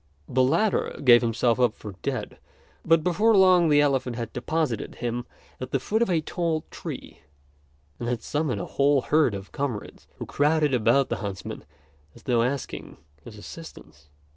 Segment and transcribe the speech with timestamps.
[0.27, 2.39] The latter gave himself up for dead;
[2.83, 5.27] but before long the elephant had deposited him
[5.59, 7.19] at the foot of a tall tree,
[7.99, 11.65] and had summoned a whole herd of comrades, who crowded about the huntsman
[12.15, 14.09] as though asking his assistance.